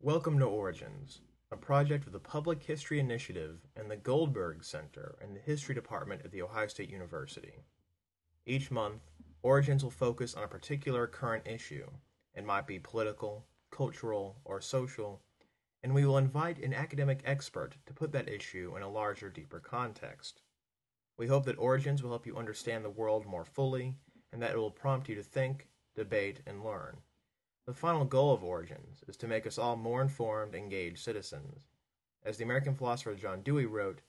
[0.00, 5.34] Welcome to Origins, a project of the Public History Initiative and the Goldberg Center in
[5.34, 7.64] the History Department at The Ohio State University.
[8.46, 9.02] Each month,
[9.42, 11.90] Origins will focus on a particular current issue.
[12.32, 15.20] It might be political, cultural, or social,
[15.82, 19.58] and we will invite an academic expert to put that issue in a larger, deeper
[19.58, 20.42] context.
[21.16, 23.96] We hope that Origins will help you understand the world more fully
[24.32, 26.98] and that it will prompt you to think, debate, and learn.
[27.68, 31.66] The final goal of Origins is to make us all more informed, engaged citizens.
[32.24, 34.00] As the American philosopher John Dewey wrote,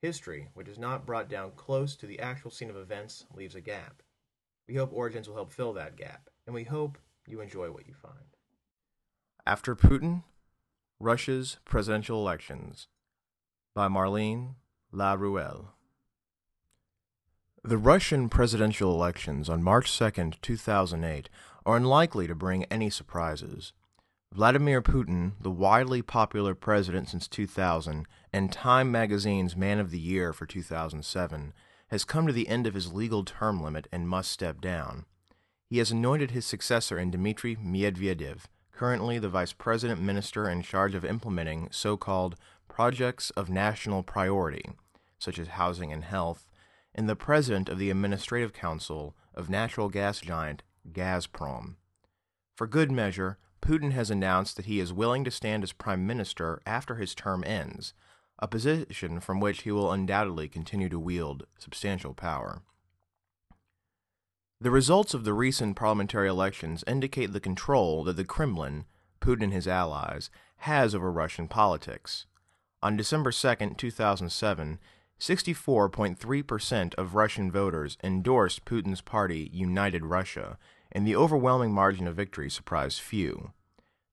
[0.00, 3.60] history, which is not brought down close to the actual scene of events, leaves a
[3.60, 4.04] gap.
[4.68, 7.94] We hope Origins will help fill that gap, and we hope you enjoy what you
[8.00, 8.36] find.
[9.44, 10.22] After Putin,
[11.00, 12.86] Russia's Presidential Elections
[13.74, 14.54] by Marlene
[14.94, 15.70] Laruelle.
[17.64, 21.28] The Russian presidential elections on March 2, 2008,
[21.68, 23.74] are unlikely to bring any surprises.
[24.32, 30.32] Vladimir Putin, the widely popular president since 2000 and Time magazine's Man of the Year
[30.32, 31.52] for 2007,
[31.88, 35.04] has come to the end of his legal term limit and must step down.
[35.68, 40.94] He has anointed his successor in Dmitry Medvedev, currently the vice president minister in charge
[40.94, 44.64] of implementing so called projects of national priority,
[45.18, 46.46] such as housing and health,
[46.94, 51.76] and the president of the administrative council of natural gas giant Gazprom.
[52.56, 56.60] For good measure, Putin has announced that he is willing to stand as prime minister
[56.66, 57.94] after his term ends,
[58.38, 62.62] a position from which he will undoubtedly continue to wield substantial power.
[64.60, 68.86] The results of the recent parliamentary elections indicate the control that the Kremlin,
[69.20, 72.26] Putin and his allies, has over Russian politics.
[72.82, 74.78] On December 2, 2007,
[75.20, 80.58] 64.3% of Russian voters endorsed Putin's party United Russia,
[80.92, 83.52] and the overwhelming margin of victory surprised few.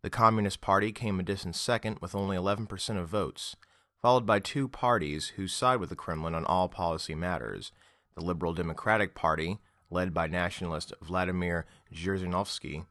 [0.02, 3.56] The Communist Party came a distant second with only 11% of votes,
[4.02, 7.72] followed by two parties who side with the Kremlin on all policy matters
[8.16, 12.86] the Liberal Democratic Party, led by nationalist Vladimir Zhirinovsky,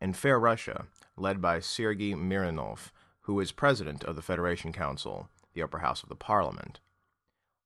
[0.00, 0.86] and Fair Russia,
[1.16, 2.90] led by Sergei Mironov,
[3.22, 6.80] who is president of the Federation Council, the upper house of the parliament,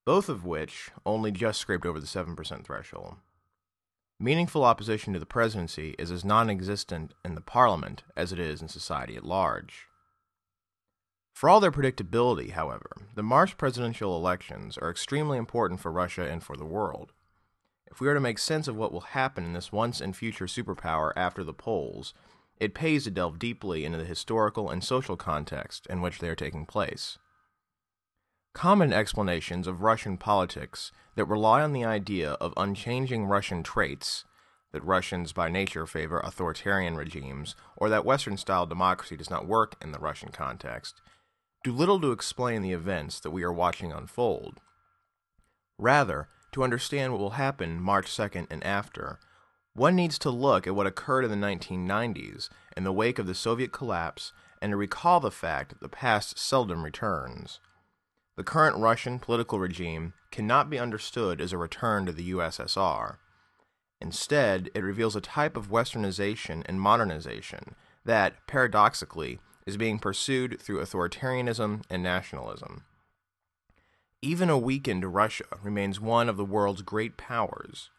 [0.05, 3.17] both of which only just scraped over the 7% threshold.
[4.21, 8.63] Meaningful opposition to the presidency is as non existent in the parliament as it is
[8.63, 9.87] in society at large.
[11.33, 16.45] For all their predictability, however, the March presidential elections are extremely important for Russia and
[16.45, 17.13] for the world.
[17.91, 20.47] If we are to make sense of what will happen in this once and future
[20.47, 22.15] superpower after the polls,
[22.61, 26.37] it pays to delve deeply into the historical and social context in which they are
[26.37, 27.19] taking place.
[28.53, 34.25] Common explanations of Russian politics that rely on the idea of unchanging Russian traits,
[34.73, 39.77] that Russians by nature favor authoritarian regimes, or that Western style democracy does not work
[39.81, 41.01] in the Russian context,
[41.63, 44.61] do little to explain the events that we are watching unfold.
[45.79, 49.19] Rather, to understand what will happen March 2nd and after,
[49.75, 53.35] one needs to look at what occurred in the 1990s in the wake of the
[53.35, 54.33] Soviet collapse
[54.63, 57.59] and to recall the fact that the past seldom returns.
[58.37, 63.19] The current Russian political regime cannot be understood as a return to the USSR.
[64.01, 70.81] Instead, it reveals a type of westernization and modernization that, paradoxically, is being pursued through
[70.81, 72.85] authoritarianism and nationalism.
[74.21, 77.91] Even a weakened Russia remains one of the world's great powers.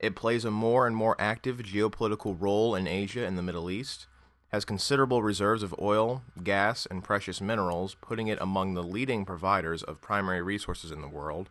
[0.00, 4.06] It plays a more and more active geopolitical role in Asia and the Middle East,
[4.54, 9.82] has considerable reserves of oil, gas, and precious minerals, putting it among the leading providers
[9.82, 11.50] of primary resources in the world,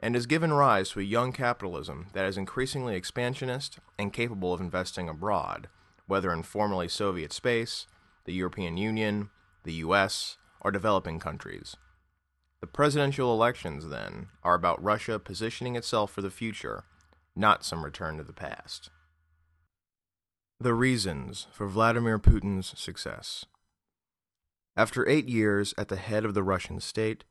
[0.00, 4.62] and has given rise to a young capitalism that is increasingly expansionist and capable of
[4.62, 5.68] investing abroad,
[6.06, 7.86] whether in formerly Soviet space,
[8.24, 9.28] the European Union,
[9.64, 11.76] the US, or developing countries.
[12.62, 16.84] The presidential elections, then, are about Russia positioning itself for the future,
[17.36, 18.88] not some return to the past.
[20.58, 23.44] The reasons for Vladimir Putin's success.
[24.74, 27.24] After eight years at the head of the Russian state,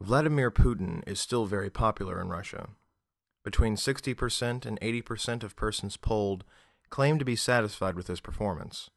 [0.00, 2.70] Vladimir Putin is still very popular in Russia.
[3.44, 6.42] Between 60% and 80% of persons polled
[6.90, 8.90] claim to be satisfied with his performance.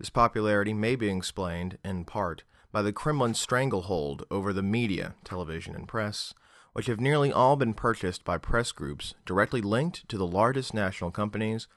[0.00, 2.42] This popularity may be explained, in part,
[2.72, 6.34] by the Kremlin's stranglehold over the media, television, and press,
[6.72, 11.12] which have nearly all been purchased by press groups directly linked to the largest national
[11.12, 11.68] companies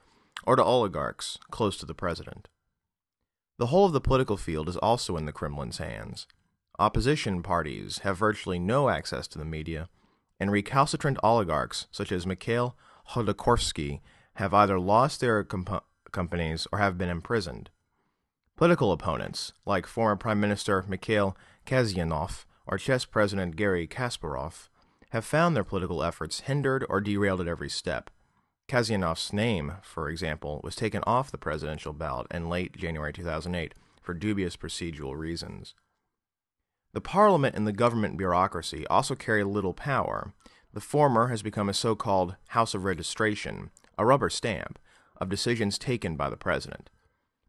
[0.46, 2.48] or to oligarchs close to the president.
[3.58, 6.28] The whole of the political field is also in the Kremlin's hands.
[6.78, 9.90] Opposition parties have virtually no access to the media,
[10.40, 12.78] and recalcitrant oligarchs such as Mikhail
[13.10, 14.00] Khodorkovsky
[14.36, 17.70] have either lost their comp- companies or have been imprisoned.
[18.56, 24.70] Political opponents, like former Prime Minister Mikhail Kasyanov or chess president Garry Kasparov,
[25.10, 28.10] have found their political efforts hindered or derailed at every step.
[28.70, 34.14] Kasyanov's name, for example, was taken off the presidential ballot in late January 2008 for
[34.14, 35.74] dubious procedural reasons.
[36.94, 40.34] The parliament and the government bureaucracy also carry little power.
[40.72, 44.80] The former has become a so called House of Registration, a rubber stamp,
[45.18, 46.90] of decisions taken by the president.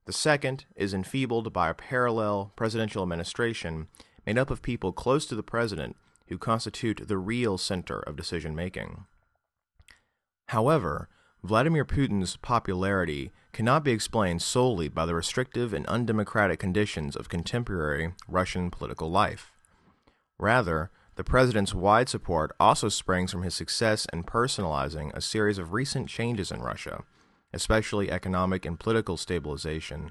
[0.07, 3.89] The second is enfeebled by a parallel presidential administration
[4.27, 5.97] made up of people close to the president
[6.29, 9.05] who constitute the real center of decision making.
[10.51, 11.09] However,
[11.45, 18.15] Vladimir Putin's popularity cannot be explained solely by the restrictive and undemocratic conditions of contemporary
[18.27, 19.53] Russian political life.
[20.41, 25.73] Rather, the president's wide support also springs from his success in personalizing a series of
[25.73, 27.05] recent changes in Russia,
[27.55, 30.11] especially economic and political stabilization,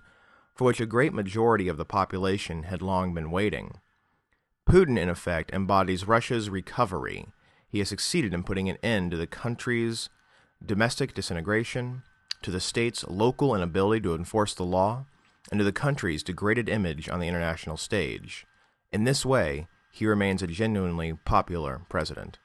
[0.56, 3.74] for which a great majority of the population had long been waiting.
[4.66, 7.26] Putin, in effect, embodies Russia's recovery.
[7.68, 10.08] He has succeeded in putting an end to the country's
[10.66, 12.04] domestic disintegration,
[12.42, 15.06] to the state's local inability to enforce the law,
[15.52, 18.46] and to the country's degraded image on the international stage.
[18.92, 22.40] In this way, he remains a genuinely popular president.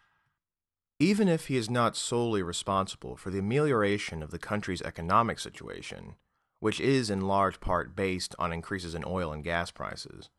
[0.99, 6.15] Even if he is not solely responsible for the amelioration of the country's economic situation,
[6.61, 10.31] which is in large part based on increases in oil and gas prices,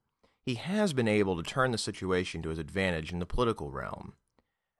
[0.45, 4.13] he has been able to turn the situation to his advantage in the political realm.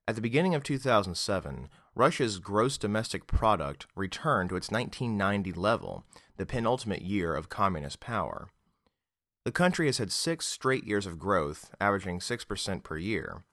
[0.08, 6.04] At the beginning of 2007, Russia's gross domestic product returned to its 1990 level,
[6.36, 8.50] the penultimate year of communist power.
[9.46, 13.44] The country has had six straight years of growth, averaging 6% per year.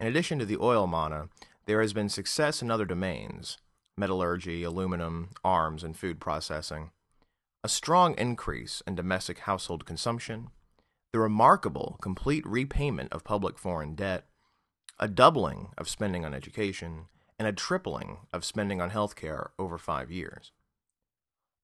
[0.00, 1.28] In addition to the oil manna,
[1.66, 3.58] there has been success in other domains
[3.96, 6.90] metallurgy, aluminum, arms, and food processing.
[7.64, 10.50] A strong increase in domestic household consumption,
[11.12, 14.26] the remarkable complete repayment of public foreign debt,
[15.00, 17.06] a doubling of spending on education,
[17.38, 20.52] and a tripling of spending on healthcare over five years.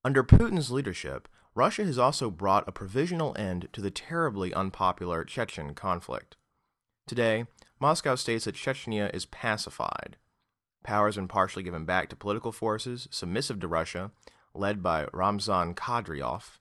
[0.05, 5.75] Under Putin's leadership, Russia has also brought a provisional end to the terribly unpopular Chechen
[5.75, 6.37] conflict.
[7.07, 7.47] Today,
[7.81, 10.17] Moscow states that Chechnya is pacified.
[10.83, 14.11] Power has been partially given back to political forces submissive to Russia,
[14.55, 16.59] led by Ramzan Kadyrov,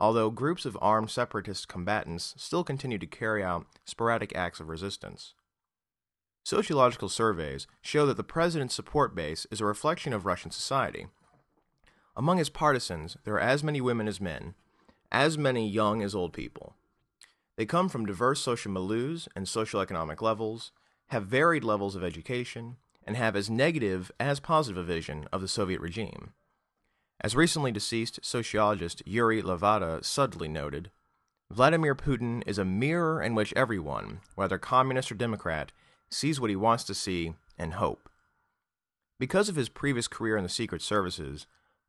[0.00, 5.34] although groups of armed separatist combatants still continue to carry out sporadic acts of resistance.
[6.48, 11.06] Sociological surveys show that the president's support base is a reflection of Russian society.
[12.16, 14.54] Among his partisans, there are as many women as men,
[15.12, 16.74] as many young as old people.
[17.56, 20.72] They come from diverse social milieus and socioeconomic levels,
[21.08, 25.48] have varied levels of education, and have as negative as positive a vision of the
[25.48, 26.32] Soviet regime.
[27.20, 30.90] As recently deceased sociologist Yuri Levada subtly noted,
[31.50, 35.72] Vladimir Putin is a mirror in which everyone, whether communist or Democrat,
[36.10, 38.08] sees what he wants to see and hope.
[39.18, 41.46] Because of his previous career in the Secret Services,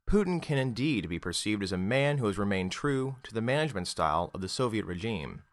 [0.09, 3.87] Putin can indeed be perceived as a man who has remained true to the management
[3.87, 5.43] style of the Soviet regime.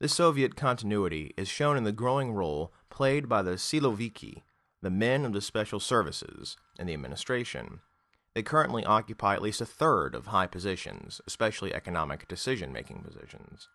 [0.00, 4.42] This Soviet continuity is shown in the growing role played by the Siloviki,
[4.82, 7.80] the men of the special services, in the administration,
[8.34, 13.68] they currently occupy at least a third of high positions, especially economic decision making positions.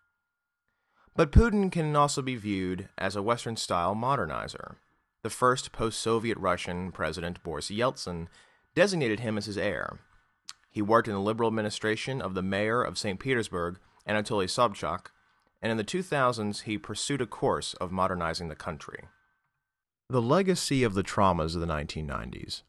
[1.16, 4.76] But Putin can also be viewed as a Western style modernizer.
[5.22, 8.28] The first post Soviet Russian president, Boris Yeltsin,
[8.74, 9.98] designated him as his heir.
[10.70, 13.18] He worked in the liberal administration of the mayor of St.
[13.18, 15.06] Petersburg, Anatoly Sobchak,
[15.62, 19.08] and in the 2000s he pursued a course of modernizing the country.
[20.10, 22.62] The legacy of the traumas of the 1990s.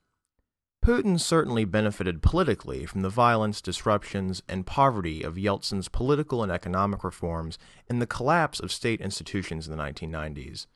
[0.83, 7.03] Putin certainly benefited politically from the violence, disruptions, and poverty of Yeltsin's political and economic
[7.03, 7.57] reforms
[7.89, 10.67] and the collapse of state institutions in the 1990s.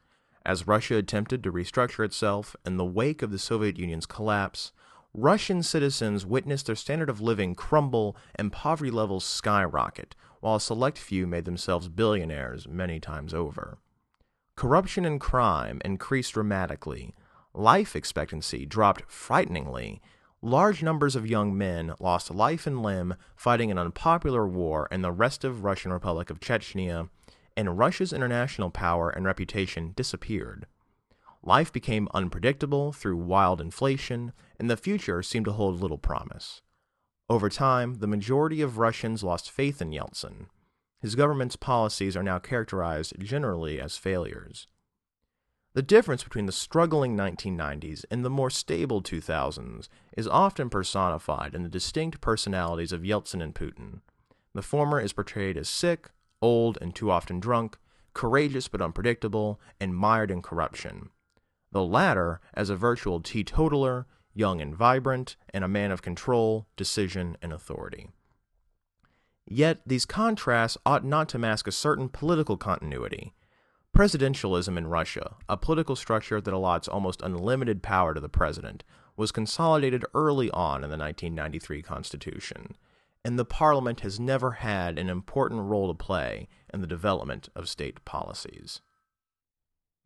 [0.46, 4.74] As Russia attempted to restructure itself in the wake of the Soviet Union's collapse,
[5.14, 10.98] Russian citizens witnessed their standard of living crumble and poverty levels skyrocket, while a select
[10.98, 13.78] few made themselves billionaires many times over.
[14.56, 17.14] Corruption and crime increased dramatically,
[17.54, 20.02] Life expectancy dropped frighteningly.
[20.42, 25.12] Large numbers of young men lost life and limb fighting an unpopular war in the
[25.12, 27.10] restive Russian Republic of Chechnya,
[27.58, 30.66] and Russia's international power and reputation disappeared.
[31.44, 36.62] Life became unpredictable through wild inflation, and the future seemed to hold little promise.
[37.30, 40.48] Over time, the majority of Russians lost faith in Yeltsin.
[41.02, 44.68] His government's policies are now characterized generally as failures.
[45.74, 49.88] The difference between the struggling 1990s and the more stable 2000s
[50.18, 54.02] is often personified in the distinct personalities of Yeltsin and Putin.
[54.54, 56.10] The former is portrayed as sick,
[56.42, 57.78] old, and too often drunk,
[58.14, 61.10] courageous but unpredictable, and mired in corruption.
[61.72, 67.38] The latter as a virtual teetotaler, young and vibrant, and a man of control, decision,
[67.42, 68.10] and authority.
[69.48, 73.34] Yet these contrasts ought not to mask a certain political continuity.
[73.96, 78.84] Presidentialism in Russia, a political structure that allots almost unlimited power to the president,
[79.18, 82.78] was consolidated early on in the 1993 Constitution,
[83.26, 87.68] and the parliament has never had an important role to play in the development of
[87.68, 88.82] state policies.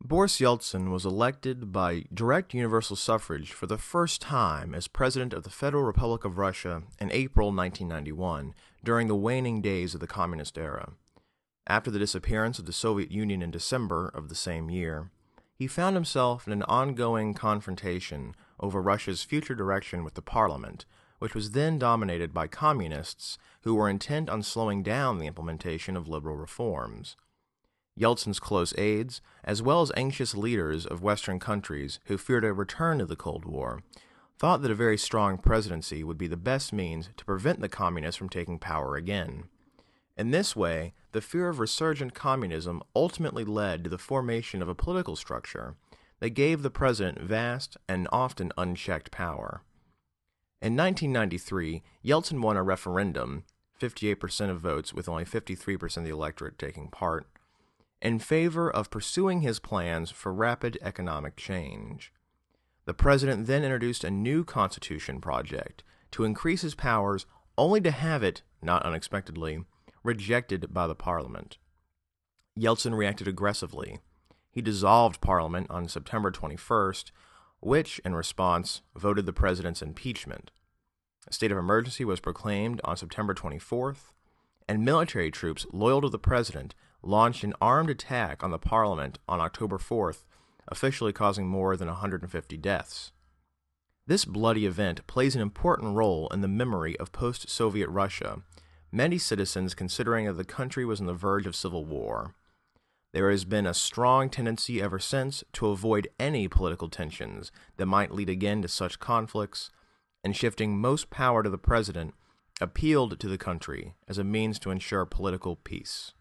[0.02, 5.44] Boris Yeltsin was elected by direct universal suffrage for the first time as President of
[5.44, 8.52] the Federal Republic of Russia in April 1991
[8.84, 10.92] during the waning days of the Communist era.
[11.68, 15.10] After the disappearance of the Soviet Union in December of the same year,
[15.56, 20.84] he found himself in an ongoing confrontation over Russia's future direction with the parliament,
[21.18, 26.08] which was then dominated by communists who were intent on slowing down the implementation of
[26.08, 27.16] liberal reforms.
[27.98, 32.98] Yeltsin's close aides, as well as anxious leaders of Western countries who feared a return
[32.98, 33.82] to the Cold War,
[34.38, 38.18] thought that a very strong presidency would be the best means to prevent the communists
[38.18, 39.44] from taking power again.
[40.16, 44.74] In this way, the fear of resurgent communism ultimately led to the formation of a
[44.74, 45.76] political structure
[46.20, 49.62] that gave the president vast and often unchecked power.
[50.62, 53.44] In 1993, Yeltsin won a referendum,
[53.78, 57.26] 58% of votes with only 53% of the electorate taking part,
[58.00, 62.10] in favor of pursuing his plans for rapid economic change.
[62.86, 65.82] The president then introduced a new constitution project
[66.12, 67.26] to increase his powers
[67.58, 69.64] only to have it, not unexpectedly,
[70.06, 71.58] rejected by the parliament.
[72.58, 73.98] Yeltsin reacted aggressively.
[74.50, 77.10] He dissolved parliament on September 21st,
[77.60, 80.50] which, in response, voted the president's impeachment.
[81.26, 84.12] A state of emergency was proclaimed on September 24th,
[84.68, 89.40] and military troops loyal to the president launched an armed attack on the parliament on
[89.40, 90.24] October 4th,
[90.68, 93.12] officially causing more than 150 deaths.
[94.06, 98.42] This bloody event plays an important role in the memory of post Soviet Russia,
[98.92, 102.34] many citizens considering that the country was on the verge of civil war.
[103.12, 108.12] There has been a strong tendency ever since to avoid any political tensions that might
[108.12, 109.70] lead again to such conflicts,
[110.22, 112.14] and shifting most power to the president
[112.60, 116.12] appealed to the country as a means to ensure political peace.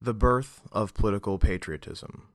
[0.00, 2.28] The birth of political patriotism.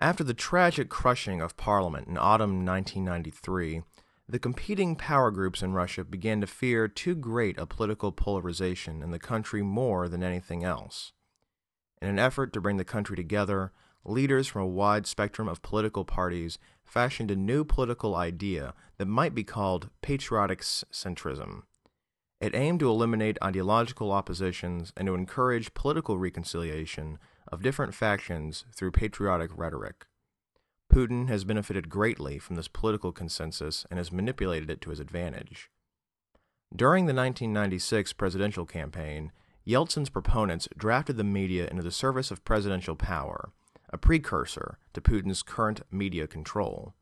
[0.00, 3.82] After the tragic crushing of Parliament in autumn 1993,
[4.32, 9.10] the competing power groups in Russia began to fear too great a political polarization in
[9.10, 11.12] the country more than anything else.
[12.00, 13.72] In an effort to bring the country together,
[14.06, 19.34] leaders from a wide spectrum of political parties fashioned a new political idea that might
[19.34, 21.64] be called patriotic centrism.
[22.40, 28.92] It aimed to eliminate ideological oppositions and to encourage political reconciliation of different factions through
[28.92, 30.06] patriotic rhetoric.
[30.92, 35.70] Putin has benefited greatly from this political consensus and has manipulated it to his advantage.
[36.74, 39.32] During the 1996 presidential campaign,
[39.66, 43.52] Yeltsin's proponents drafted the media into the service of presidential power,
[43.90, 46.92] a precursor to Putin's current media control.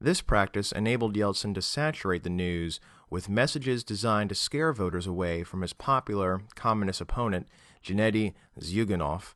[0.00, 2.80] This practice enabled Yeltsin to saturate the news
[3.10, 7.48] with messages designed to scare voters away from his popular communist opponent,
[7.84, 9.34] Gennady Zyuganov,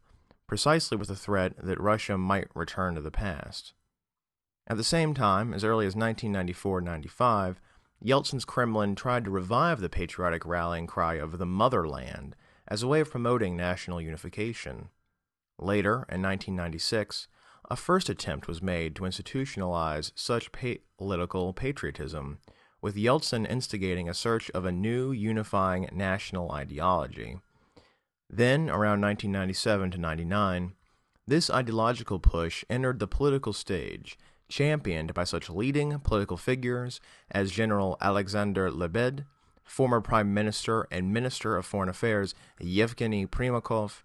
[0.48, 3.74] precisely with the threat that Russia might return to the past.
[4.66, 7.60] At the same time, as early as 1994 95,
[8.04, 12.34] Yeltsin's Kremlin tried to revive the patriotic rallying cry of the motherland
[12.66, 14.88] as a way of promoting national unification.
[15.58, 17.28] Later, in 1996,
[17.70, 20.50] a first attempt was made to institutionalize such
[20.96, 22.38] political patriotism
[22.80, 27.38] with Yeltsin instigating a search of a new unifying national ideology.
[28.30, 30.75] Then, around 1997 to 99,
[31.26, 34.18] this ideological push entered the political stage,
[34.49, 39.25] championed by such leading political figures as General Alexander Lebed,
[39.64, 44.02] former Prime Minister and Minister of Foreign Affairs Yevgeny Primakov,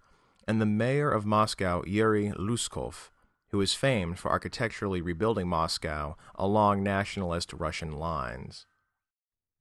[0.48, 3.10] and the mayor of Moscow Yuri Luzhkov,
[3.52, 8.66] who is famed for architecturally rebuilding Moscow along nationalist Russian lines.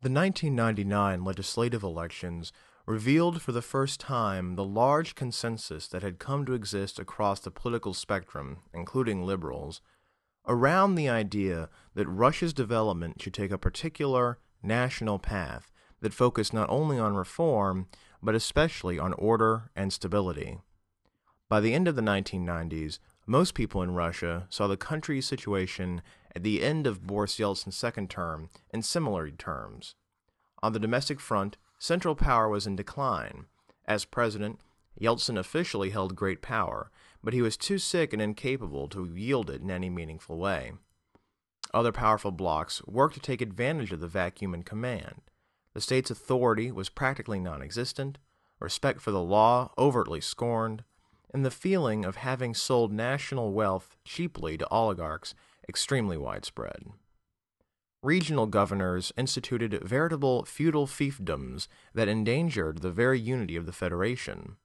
[0.00, 2.52] The 1999 legislative elections
[2.86, 7.50] revealed for the first time the large consensus that had come to exist across the
[7.50, 9.80] political spectrum, including liberals,
[10.46, 15.70] around the idea that Russia's development should take a particular national path
[16.00, 17.86] that focused not only on reform,
[18.22, 20.58] but especially on order and stability.
[21.48, 26.02] By the end of the 1990s, most people in Russia saw the country's situation
[26.34, 29.94] at the end of Boris Yeltsin's second term in similar terms.
[30.62, 33.46] On the domestic front, central power was in decline.
[33.86, 34.60] As president,
[35.00, 36.92] Yeltsin officially held great power,
[37.24, 40.74] but he was too sick and incapable to wield it in any meaningful way.
[41.74, 45.22] Other powerful blocs worked to take advantage of the vacuum in command.
[45.74, 48.18] The state's authority was practically non existent,
[48.60, 50.84] respect for the law overtly scorned,
[51.34, 55.34] and the feeling of having sold national wealth cheaply to oligarchs
[55.68, 56.92] extremely widespread.
[58.02, 64.56] Regional governors instituted veritable feudal fiefdoms that endangered the very unity of the Federation.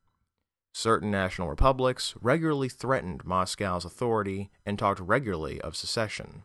[0.73, 6.43] Certain national republics regularly threatened Moscow's authority and talked regularly of secession.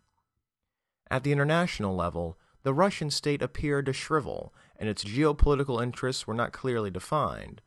[1.10, 6.34] At the international level, the Russian state appeared to shrivel, and its geopolitical interests were
[6.34, 7.62] not clearly defined.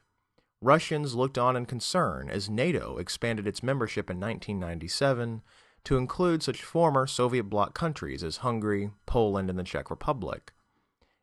[0.62, 5.41] Russians looked on in concern as NATO expanded its membership in 1997
[5.86, 10.51] to include such former Soviet bloc countries as Hungary, Poland, and the Czech Republic.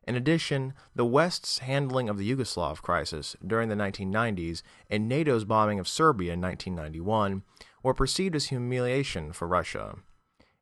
[0.05, 5.79] In addition, the West's handling of the Yugoslav crisis during the 1990s and NATO's bombing
[5.79, 7.43] of Serbia in 1991
[7.83, 9.95] were perceived as humiliation for Russia.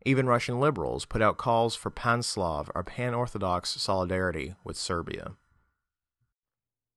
[0.06, 5.34] Even Russian liberals put out calls for pan-Slav or pan-Orthodox solidarity with Serbia.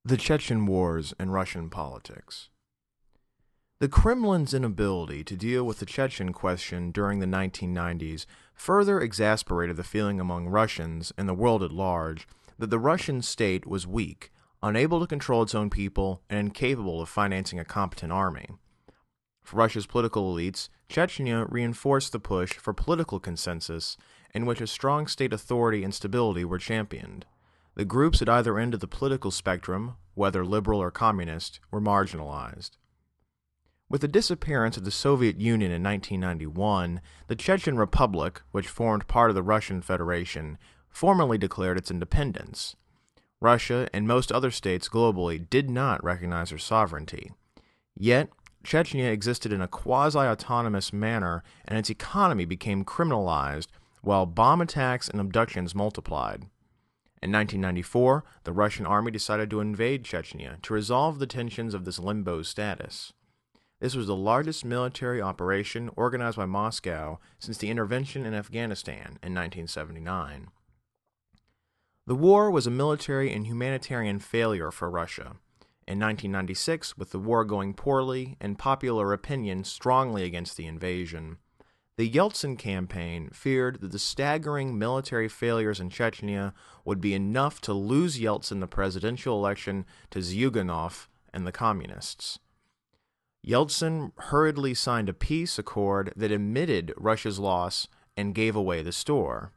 [0.05, 2.49] The Chechen Wars and Russian Politics
[3.81, 9.83] The Kremlin's inability to deal with the Chechen question during the 1990s further exasperated the
[9.83, 14.31] feeling among Russians and the world at large that the Russian state was weak,
[14.63, 18.47] unable to control its own people, and incapable of financing a competent army.
[19.43, 23.97] For Russia's political elites, Chechnya reinforced the push for political consensus
[24.33, 27.27] in which a strong state authority and stability were championed.
[27.75, 32.71] The groups at either end of the political spectrum, whether liberal or communist, were marginalized.
[33.95, 39.31] With the disappearance of the Soviet Union in 1991, the Chechen Republic, which formed part
[39.31, 40.59] of the Russian Federation,
[40.89, 42.75] formally declared its independence.
[43.41, 47.31] Russia and most other states globally did not recognize her sovereignty.
[47.95, 48.31] Yet,
[48.65, 53.69] Chechnya existed in a quasi autonomous manner and its economy became criminalized
[54.03, 56.49] while bomb attacks and abductions multiplied.
[57.23, 62.01] In 1994, the Russian army decided to invade Chechnya to resolve the tensions of this
[62.01, 63.13] limbo status.
[63.85, 69.35] This was the largest military operation organized by Moscow since the intervention in Afghanistan in
[69.35, 70.49] 1979.
[72.07, 75.37] The war was a military and humanitarian failure for Russia.
[75.87, 81.37] In 1996, with the war going poorly and popular opinion strongly against the invasion,
[81.99, 86.55] the Yeltsin campaign feared that the staggering military failures in Chechnya
[86.87, 92.39] would be enough to lose Yeltsin the presidential election to Zyuganov and the communists.
[93.45, 99.53] Yeltsin hurriedly signed a peace accord that admitted Russia's loss and gave away the store.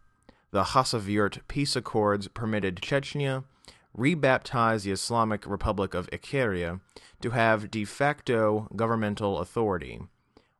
[0.51, 3.45] The Khasavyurt peace accords permitted Chechnya,
[3.93, 6.81] rebaptized the Islamic Republic of Ichkeria,
[7.21, 10.01] to have de facto governmental authority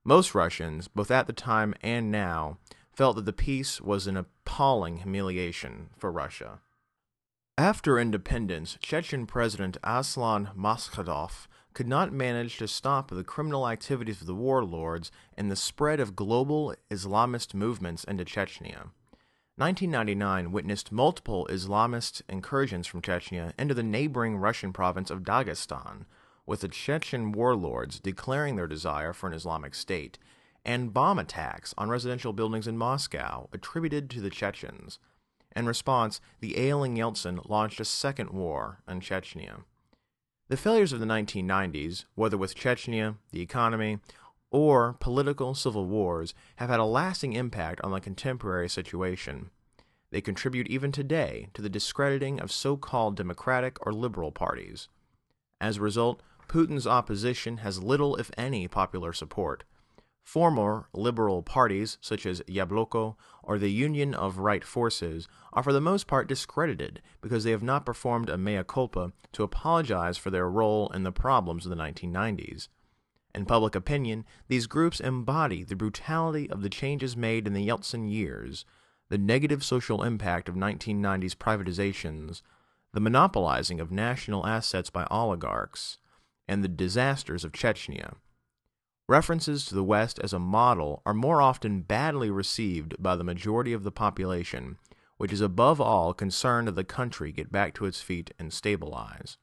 [0.08, 2.60] most Russians, both at the time and now,
[2.94, 6.60] felt that the peace was an appalling humiliation for Russia.
[7.58, 14.26] After independence, Chechen President Aslan Maskhadov could not manage to stop the criminal activities of
[14.26, 18.90] the warlords and the spread of global Islamist movements into Chechnya.
[19.58, 26.06] 1999 witnessed multiple Islamist incursions from Chechnya into the neighboring Russian province of Dagestan,
[26.48, 30.18] with the Chechen warlords declaring their desire for an Islamic state,
[30.66, 34.98] and bomb attacks on residential buildings in Moscow attributed to the Chechens.
[35.56, 39.62] In response, the ailing Yeltsin launched a second war in Chechnya.
[40.50, 44.00] The failures of the 1990s, whether with Chechnya, the economy,
[44.50, 49.50] or political civil wars, have had a lasting impact on the contemporary situation.
[50.10, 54.88] They contribute even today to the discrediting of so called democratic or liberal parties.
[55.60, 59.66] As a result, Putin's opposition has little, if any, popular support.
[60.28, 65.80] Former liberal parties, such as Yabloko or the Union of Right Forces, are for the
[65.80, 70.50] most part discredited because they have not performed a mea culpa to apologize for their
[70.50, 72.68] role in the problems of the 1990s.
[73.34, 78.12] In public opinion, these groups embody the brutality of the changes made in the Yeltsin
[78.12, 78.66] years,
[79.08, 82.42] the negative social impact of 1990s privatizations,
[82.92, 86.00] the monopolizing of national assets by oligarchs,
[86.50, 88.16] and the disasters of Chechnya.
[89.10, 93.72] References to the West as a model are more often badly received by the majority
[93.72, 94.78] of the population,
[95.16, 99.38] which is above all concerned that the country get back to its feet and stabilize.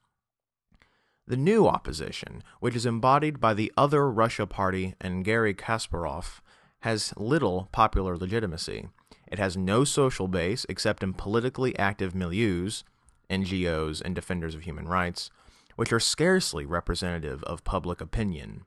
[1.27, 6.43] The new opposition, which is embodied by the Other Russia Party and Garry Kasparov,
[6.81, 8.89] has little popular legitimacy.
[9.33, 12.83] It has no social base except in politically active milieus,
[13.31, 15.31] NGOs, and defenders of human rights,
[15.77, 18.67] which are scarcely representative of public opinion.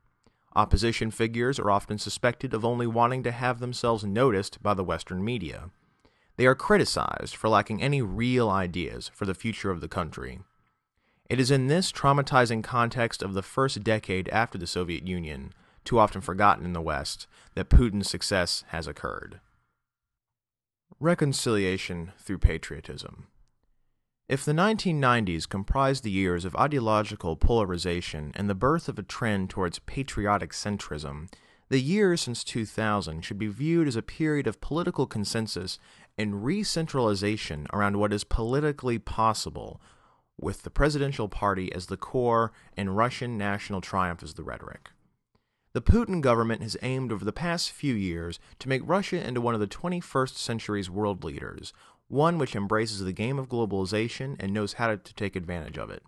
[0.58, 5.24] Opposition figures are often suspected of only wanting to have themselves noticed by the Western
[5.24, 5.70] media.
[6.36, 10.39] They are criticized for lacking any real ideas for the future of the country.
[11.30, 15.54] It is in this traumatizing context of the first decade after the Soviet Union,
[15.86, 19.39] too often forgotten in the West, that Putin's success has occurred.
[21.00, 23.28] Reconciliation through patriotism.
[24.29, 29.49] If the 1990s comprised the years of ideological polarization and the birth of a trend
[29.49, 31.31] towards patriotic centrism,
[31.69, 35.79] the years since 2000 should be viewed as a period of political consensus
[36.17, 39.79] and re-centralization around what is politically possible,
[40.37, 44.89] with the presidential party as the core and Russian national triumph as the rhetoric.
[45.71, 49.53] The Putin government has aimed over the past few years to make Russia into one
[49.53, 51.71] of the 21st century's world leaders,
[52.08, 56.04] one which embraces the game of globalization and knows how to, take advantage of it.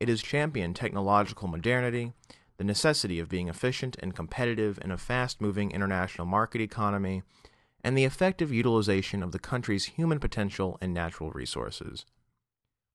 [0.00, 2.12] It has championed technological modernity,
[2.56, 7.22] the necessity of being efficient and competitive in a fast moving international market economy,
[7.84, 12.04] and the effective utilization of the country's human potential and natural resources.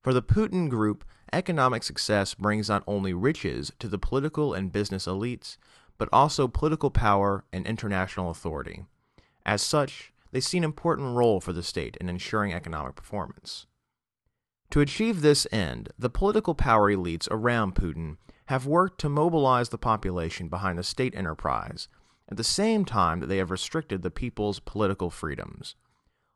[0.04, 5.06] For the Putin group, economic success brings not only riches to the political and business
[5.06, 5.58] elites,
[5.98, 8.86] but also political power and international authority.
[9.46, 13.66] As such, they see an important role for the state in ensuring economic performance.
[14.72, 19.78] To achieve this end, the political power elites around Putin have worked to mobilize the
[19.78, 21.88] population behind the state enterprise,
[22.30, 25.76] at the same time that they have restricted the people's political freedoms.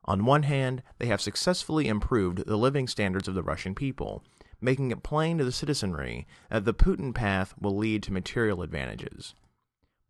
[0.03, 4.23] On one hand, they have successfully improved the living standards of the Russian people,
[4.61, 9.33] making it plain to the citizenry that the Putin path will lead to material advantages.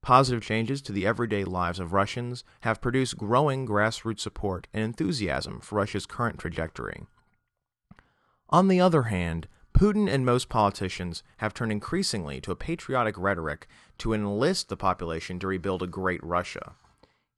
[0.06, 5.60] Positive changes to the everyday lives of Russians have produced growing grassroots support and enthusiasm
[5.60, 7.08] for Russia's current trajectory.
[8.52, 13.65] On the other hand, Putin and most politicians have turned increasingly to a patriotic rhetoric
[13.98, 16.76] to enlist the population to rebuild a great Russia.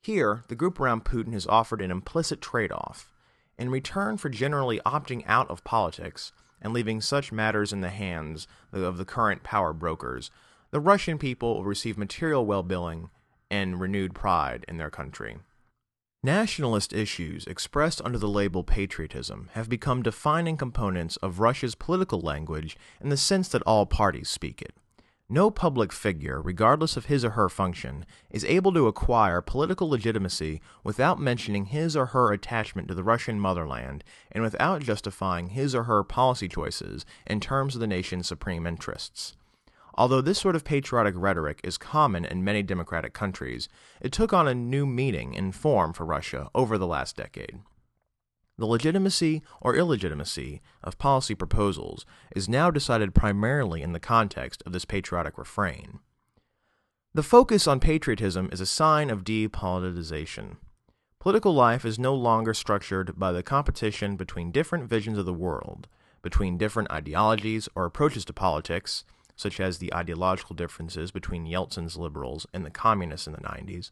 [0.01, 3.13] Here, the group around Putin has offered an implicit trade off.
[3.57, 8.45] In return for generally opting out of politics and leaving such matters in the hands
[8.73, 10.31] of the current power brokers,
[10.71, 13.09] the Russian people will receive material well-being
[13.49, 15.37] and renewed pride in their country.
[16.23, 22.75] Nationalist issues expressed under the label patriotism have become defining components of Russia's political language
[22.99, 24.73] in the sense that all parties speak it.
[25.29, 30.61] No public figure, regardless of his or her function, is able to acquire political legitimacy
[30.83, 35.83] without mentioning his or her attachment to the Russian motherland and without justifying his or
[35.83, 39.35] her policy choices in terms of the nation's supreme interests.
[39.97, 43.67] Although this sort of patriotic rhetoric is common in many democratic countries,
[43.99, 47.59] it took on a new meaning and form for Russia over the last decade.
[48.59, 52.05] The legitimacy or illegitimacy of policy proposals
[52.35, 55.99] is now decided primarily in the context of this patriotic refrain.
[57.13, 60.57] The focus on patriotism is a sign of depoliticization.
[61.19, 65.87] Political life is no longer structured by the competition between different visions of the world,
[66.21, 69.03] between different ideologies or approaches to politics,
[69.37, 73.91] such as the ideological differences between Yeltsin's liberals and the communists in the 90s.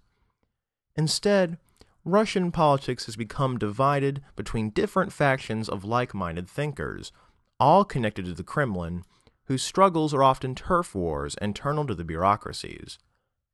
[0.97, 1.57] Instead,
[2.03, 7.11] Russian politics has become divided between different factions of like minded thinkers,
[7.59, 9.03] all connected to the Kremlin,
[9.45, 12.97] whose struggles are often turf wars internal to the bureaucracies.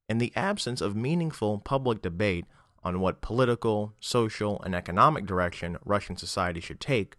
[0.09, 2.45] In the absence of meaningful public debate
[2.83, 7.17] on what political, social, and economic direction Russian society should take,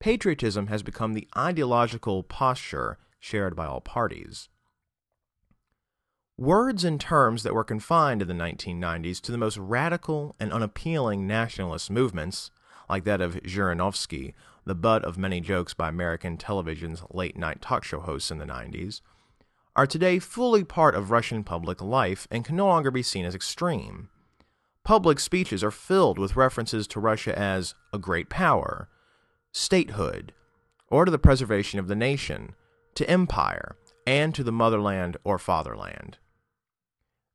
[0.00, 4.48] patriotism has become the ideological posture shared by all parties.
[6.36, 11.26] Words and terms that were confined in the 1990s to the most radical and unappealing
[11.26, 12.52] nationalist movements,
[12.88, 17.82] like that of Zhirinovsky, the butt of many jokes by American television's late night talk
[17.82, 19.00] show hosts in the 90s,
[19.74, 23.34] are today fully part of Russian public life and can no longer be seen as
[23.34, 24.08] extreme.
[24.84, 28.88] Public speeches are filled with references to Russia as a great power,
[29.52, 30.32] statehood,
[30.88, 32.54] or to the preservation of the nation,
[32.98, 33.76] to empire,
[34.08, 36.18] and to the motherland or fatherland.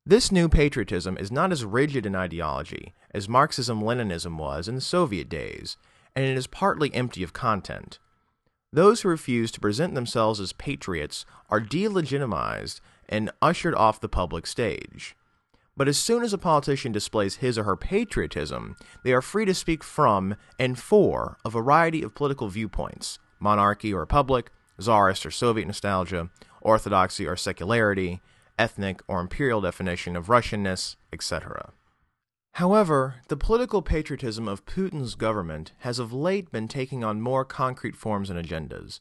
[0.04, 4.82] This new patriotism is not as rigid an ideology as Marxism Leninism was in the
[4.82, 5.78] Soviet days,
[6.14, 7.98] and it is partly empty of content.
[8.74, 14.46] Those who refuse to present themselves as patriots are delegitimized and ushered off the public
[14.46, 15.16] stage.
[15.78, 19.54] But as soon as a politician displays his or her patriotism, they are free to
[19.54, 25.66] speak from and for a variety of political viewpoints monarchy or republic, Tsarist or Soviet
[25.66, 28.20] nostalgia, orthodoxy or secularity,
[28.58, 31.72] ethnic or imperial definition of Russianness, etc.
[32.54, 37.96] However, the political patriotism of Putin's government has of late been taking on more concrete
[37.96, 39.00] forms and agendas.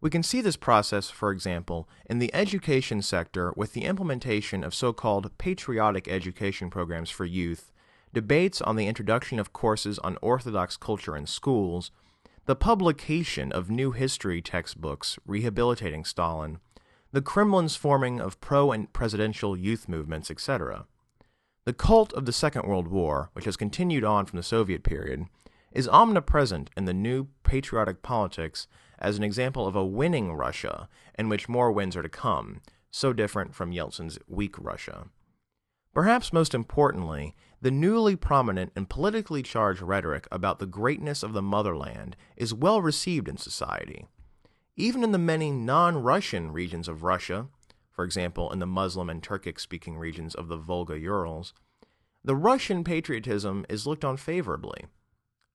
[0.00, 4.74] We can see this process, for example, in the education sector with the implementation of
[4.74, 7.72] so called patriotic education programs for youth,
[8.12, 11.90] debates on the introduction of courses on Orthodox culture in schools,
[12.46, 16.58] the publication of new history textbooks rehabilitating Stalin,
[17.12, 20.86] the Kremlin's forming of pro and presidential youth movements, etc.
[21.64, 25.26] The cult of the Second World War, which has continued on from the Soviet period,
[25.70, 28.66] is omnipresent in the new patriotic politics
[28.98, 33.12] as an example of a winning Russia in which more wins are to come, so
[33.12, 35.06] different from Yeltsin's weak Russia.
[35.94, 41.40] Perhaps most importantly, the newly prominent and politically charged rhetoric about the greatness of the
[41.40, 44.06] motherland is well received in society.
[44.76, 47.46] Even in the many non Russian regions of Russia,
[47.92, 51.54] for example, in the Muslim and Turkic speaking regions of the Volga Urals,
[52.24, 54.86] the Russian patriotism is looked on favorably.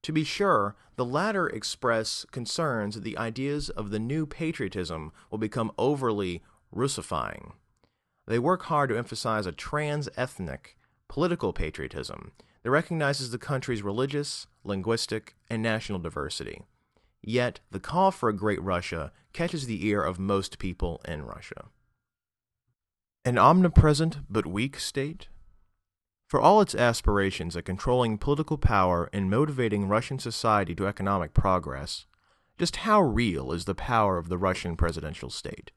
[0.04, 5.40] To be sure, the latter express concerns that the ideas of the new patriotism will
[5.40, 6.42] become overly
[6.74, 7.54] Russifying.
[8.28, 12.32] They work hard to emphasize a trans ethnic, political patriotism
[12.64, 16.64] that recognizes the country's religious, linguistic, and national diversity.
[17.22, 21.66] Yet, the call for a great Russia catches the ear of most people in Russia.
[23.26, 25.28] An omnipresent but weak state?
[26.28, 32.06] For all its aspirations at controlling political power and motivating Russian society to economic progress,
[32.58, 35.72] just how real is the power of the Russian presidential state?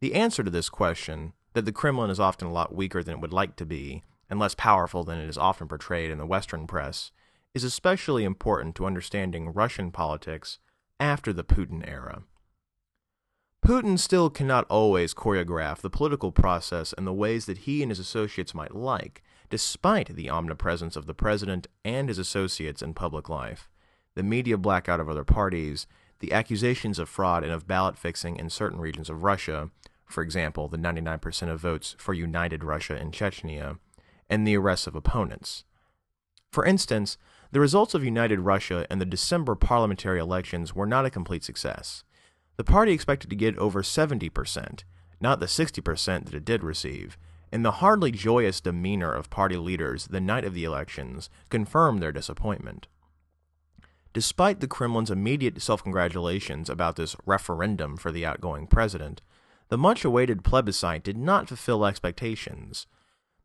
[0.00, 3.20] The answer to this question, that the Kremlin is often a lot weaker than it
[3.20, 6.66] would like to be, and less powerful than it is often portrayed in the Western
[6.66, 7.10] press,
[7.54, 10.58] is especially important to understanding Russian politics
[10.98, 12.22] after the Putin era.
[13.64, 17.98] Putin still cannot always choreograph the political process in the ways that he and his
[17.98, 23.70] associates might like, despite the omnipresence of the president and his associates in public life,
[24.16, 25.86] the media blackout of other parties,
[26.18, 29.70] the accusations of fraud and of ballot fixing in certain regions of Russia,
[30.06, 33.78] for example, the 99% of votes for United Russia in Chechnya,
[34.34, 35.62] and the arrests of opponents.
[36.50, 37.16] For instance,
[37.52, 42.02] the results of United Russia in the December parliamentary elections were not a complete success.
[42.56, 44.82] The party expected to get over 70%,
[45.20, 47.16] not the 60% that it did receive,
[47.52, 52.10] and the hardly joyous demeanor of party leaders the night of the elections confirmed their
[52.10, 52.88] disappointment.
[54.12, 59.22] Despite the Kremlin's immediate self congratulations about this referendum for the outgoing president,
[59.68, 62.88] the much awaited plebiscite did not fulfill expectations.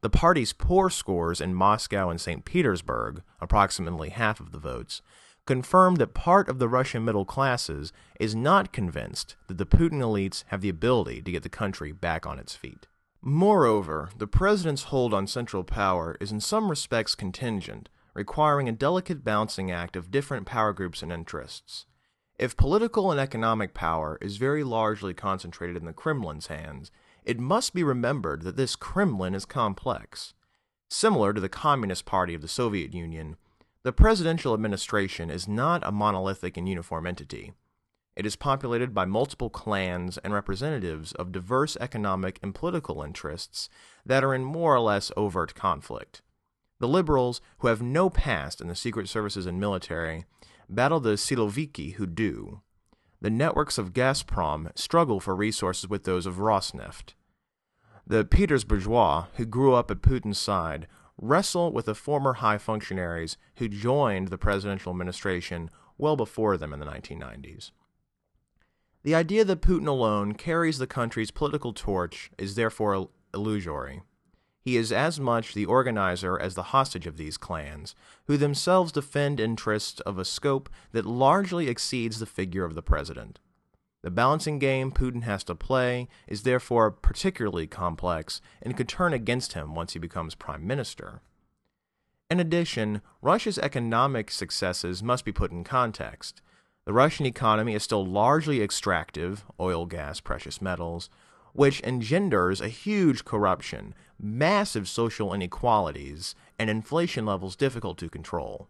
[0.01, 2.45] The party's poor scores in Moscow and St.
[2.45, 5.01] Petersburg, approximately half of the votes,
[5.45, 10.43] confirmed that part of the Russian middle classes is not convinced that the Putin elites
[10.47, 12.87] have the ability to get the country back on its feet.
[13.21, 19.25] Moreover, the president's hold on central power is in some respects contingent, requiring a delicate
[19.25, 21.85] balancing act of different power groups and interests.
[22.37, 26.89] If political and economic power is very largely concentrated in the Kremlin's hands,
[27.23, 30.33] it must be remembered that this Kremlin is complex.
[30.89, 33.37] Similar to the Communist Party of the Soviet Union,
[33.83, 37.53] the presidential administration is not a monolithic and uniform entity.
[38.15, 43.69] It is populated by multiple clans and representatives of diverse economic and political interests
[44.05, 46.21] that are in more or less overt conflict.
[46.79, 50.25] The liberals, who have no past in the secret services and military,
[50.67, 52.61] battle the Siloviki who do.
[53.21, 57.15] The networks of Gazprom struggle for resources with those of Rosneft.
[58.07, 63.67] The Petersbourgeois, who grew up at Putin's side, wrestle with the former high functionaries who
[63.67, 67.71] joined the presidential administration well before them in the 1990s.
[69.03, 74.01] The idea that Putin alone carries the country's political torch is therefore illusory.
[74.61, 77.95] He is as much the organizer as the hostage of these clans,
[78.25, 83.39] who themselves defend interests of a scope that largely exceeds the figure of the president.
[84.01, 89.53] The balancing game Putin has to play is therefore particularly complex and could turn against
[89.53, 91.21] him once he becomes prime minister.
[92.29, 96.41] In addition, Russia's economic successes must be put in context.
[96.85, 101.09] The Russian economy is still largely extractive oil, gas, precious metals
[101.53, 108.67] which engenders a huge corruption, massive social inequalities, and inflation levels difficult to control.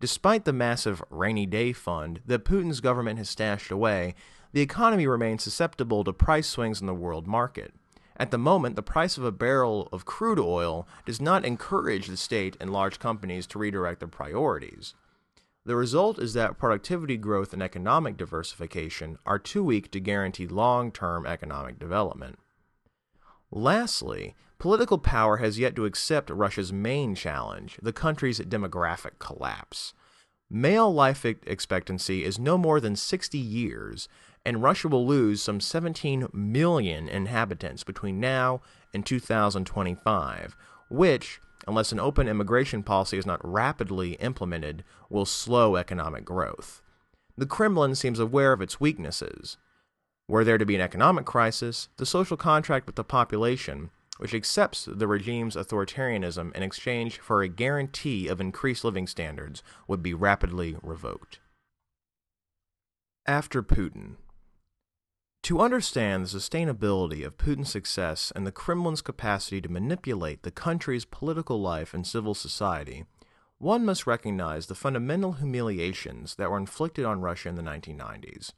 [0.00, 4.14] Despite the massive rainy day fund that Putin's government has stashed away,
[4.52, 7.72] the economy remains susceptible to price swings in the world market.
[8.16, 12.16] At the moment, the price of a barrel of crude oil does not encourage the
[12.16, 14.94] state and large companies to redirect their priorities.
[15.64, 20.90] The result is that productivity growth and economic diversification are too weak to guarantee long
[20.90, 22.38] term economic development.
[23.54, 29.92] Lastly, political power has yet to accept Russia's main challenge, the country's demographic collapse.
[30.50, 34.08] Male life expectancy is no more than 60 years,
[34.44, 38.62] and Russia will lose some 17 million inhabitants between now
[38.94, 40.56] and 2025,
[40.88, 46.80] which, unless an open immigration policy is not rapidly implemented, will slow economic growth.
[47.36, 49.58] The Kremlin seems aware of its weaknesses.
[50.32, 54.88] Were there to be an economic crisis, the social contract with the population, which accepts
[54.90, 60.76] the regime's authoritarianism in exchange for a guarantee of increased living standards, would be rapidly
[60.82, 61.40] revoked.
[63.26, 64.14] After Putin,
[65.42, 71.04] to understand the sustainability of Putin's success and the Kremlin's capacity to manipulate the country's
[71.04, 73.04] political life and civil society,
[73.58, 78.52] one must recognize the fundamental humiliations that were inflicted on Russia in the 1990s.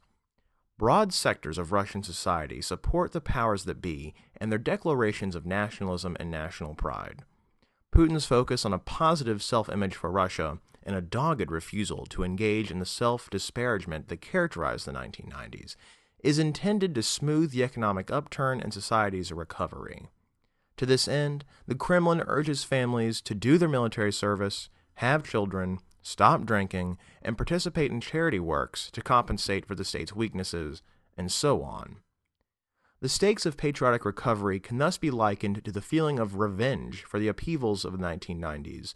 [0.77, 6.17] Broad sectors of Russian society support the powers that be and their declarations of nationalism
[6.19, 7.23] and national pride.
[7.93, 12.71] Putin's focus on a positive self image for Russia and a dogged refusal to engage
[12.71, 15.77] in the self disparagement that characterized the 1990s
[16.19, 20.09] is intended to smooth the economic upturn and society's recovery.
[20.75, 26.45] To this end, the Kremlin urges families to do their military service, have children, stop
[26.45, 30.83] drinking, and participate in charity works to compensate for the state's weaknesses,
[31.17, 31.97] and so on.
[33.01, 37.19] The stakes of patriotic recovery can thus be likened to the feeling of revenge for
[37.19, 38.93] the upheavals of the 1990s,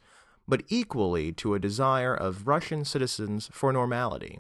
[0.48, 4.40] but equally to a desire of Russian citizens for normality.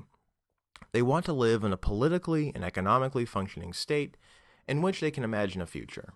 [0.91, 4.15] They want to live in a politically and economically functioning state
[4.67, 6.13] in which they can imagine a future.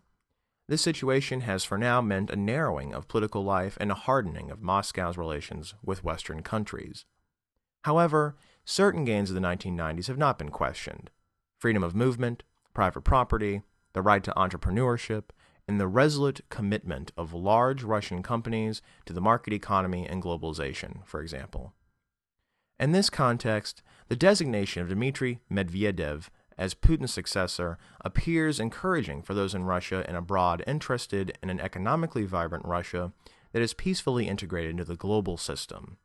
[0.74, 4.64] This situation has for now meant a narrowing of political life and a hardening of
[4.64, 7.06] Moscow's relations with Western countries.
[7.84, 11.12] However, certain gains of the 1990s have not been questioned
[11.60, 12.42] freedom of movement,
[12.74, 13.62] private property,
[13.94, 15.26] the right to entrepreneurship,
[15.68, 21.22] and the resolute commitment of large Russian companies to the market economy and globalization, for
[21.22, 21.76] example.
[22.80, 29.56] In this context, the designation of Dmitry Medvedev as Putin's successor appears encouraging for those
[29.56, 33.12] in Russia and abroad interested in an economically vibrant Russia
[33.52, 35.98] that is peacefully integrated into the global system.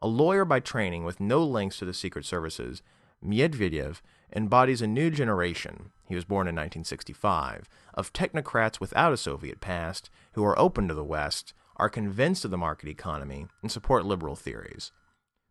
[0.00, 2.82] A lawyer by training with no links to the secret services,
[3.24, 4.00] Medvedev
[4.34, 10.10] embodies a new generation, he was born in 1965, of technocrats without a Soviet past
[10.32, 14.36] who are open to the West, are convinced of the market economy, and support liberal
[14.36, 14.92] theories.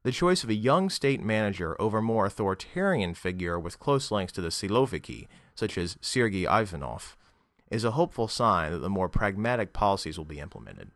[0.03, 4.33] The choice of a young state manager over a more authoritarian figure with close links
[4.33, 7.15] to the Siloviki, such as Sergei Ivanov,
[7.71, 10.91] is a hopeful sign that the more pragmatic policies will be implemented.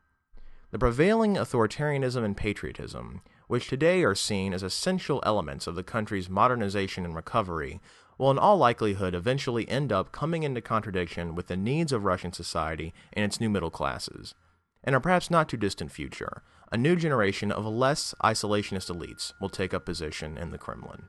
[0.72, 6.30] The prevailing authoritarianism and patriotism, which today are seen as essential elements of the country's
[6.30, 7.80] modernization and recovery,
[8.18, 12.34] will in all likelihood eventually end up coming into contradiction with the needs of Russian
[12.34, 14.36] society and its new middle classes.
[14.84, 19.50] In a perhaps not too distant future, a new generation of less isolationist elites will
[19.50, 21.04] take up position in the Kremlin.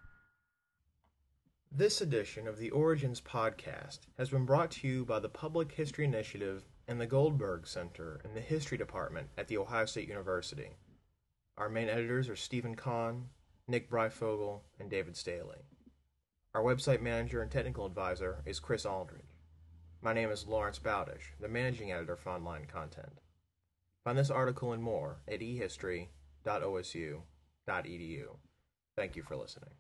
[1.71, 6.05] This edition of the Origins podcast has been brought to you by the Public History
[6.05, 10.71] Initiative and the Goldberg Center in the History Department at The Ohio State University.
[11.59, 13.27] Our main editors are Steven Conn,
[13.67, 15.59] Nick Breyfogle, and David Staley.
[16.55, 19.37] Our website manager and technical advisor is Chris Aldridge.
[20.01, 23.21] My name is Lawrence Bowdish, the managing editor for online content.
[24.09, 28.27] Find this article and more at ehistory.osu.edu.
[28.97, 29.75] Thank you for listening.